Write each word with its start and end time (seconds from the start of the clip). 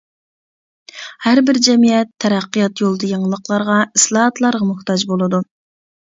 ھەر 1.25 1.41
بىر 1.49 1.59
جەمئىيەت 1.67 2.13
تەرەققىيات 2.25 2.81
يولىدا 2.85 3.11
يېڭىلىقلارغا، 3.11 3.77
ئىسلاھاتلارغا 4.01 4.73
موھتاج 4.73 5.07
بولىدۇ. 5.15 5.45